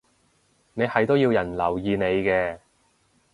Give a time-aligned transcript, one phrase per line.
[0.73, 2.57] 你係都要人留意你嘅